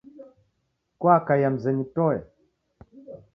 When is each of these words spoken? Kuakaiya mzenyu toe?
Kuakaiya 0.99 1.49
mzenyu 1.55 1.83
toe? 1.95 2.17